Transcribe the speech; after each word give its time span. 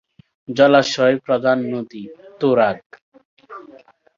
জলাশয় 0.49 1.15
প্রধান 1.25 1.57
নদী: 1.73 2.03
তুরাগ। 2.39 2.79